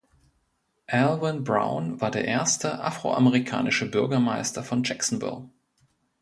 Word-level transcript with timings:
Alvin 0.89 1.43
Brown 1.43 2.01
war 2.01 2.09
der 2.09 2.25
erste 2.25 2.79
Afroamerikanische 2.83 3.85
Bürgermeister 3.87 4.63
von 4.63 4.83
Jacksonville. 4.83 5.47